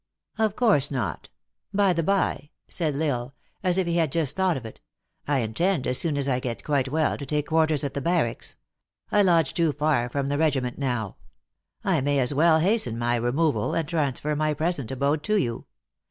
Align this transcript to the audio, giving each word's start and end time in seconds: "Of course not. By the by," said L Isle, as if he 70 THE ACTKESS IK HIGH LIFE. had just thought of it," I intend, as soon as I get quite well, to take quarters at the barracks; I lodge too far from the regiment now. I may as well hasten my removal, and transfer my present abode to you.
"Of 0.45 0.55
course 0.55 0.89
not. 0.89 1.29
By 1.71 1.93
the 1.93 2.01
by," 2.01 2.49
said 2.67 2.99
L 2.99 3.03
Isle, 3.03 3.35
as 3.61 3.77
if 3.77 3.85
he 3.85 3.93
70 3.93 3.93
THE 3.93 3.99
ACTKESS 3.99 3.99
IK 4.01 4.01
HIGH 4.01 4.01
LIFE. 4.01 4.01
had 4.01 4.11
just 4.11 4.35
thought 4.35 4.57
of 4.57 4.65
it," 4.65 4.79
I 5.27 5.37
intend, 5.41 5.85
as 5.85 5.97
soon 5.99 6.17
as 6.17 6.27
I 6.27 6.39
get 6.39 6.63
quite 6.63 6.89
well, 6.89 7.17
to 7.19 7.23
take 7.27 7.45
quarters 7.49 7.83
at 7.83 7.93
the 7.93 8.01
barracks; 8.01 8.55
I 9.11 9.21
lodge 9.21 9.53
too 9.53 9.73
far 9.73 10.09
from 10.09 10.29
the 10.29 10.39
regiment 10.39 10.79
now. 10.79 11.17
I 11.83 12.01
may 12.01 12.17
as 12.17 12.33
well 12.33 12.57
hasten 12.57 12.97
my 12.97 13.15
removal, 13.15 13.75
and 13.75 13.87
transfer 13.87 14.35
my 14.35 14.55
present 14.55 14.89
abode 14.89 15.21
to 15.25 15.35
you. 15.35 15.65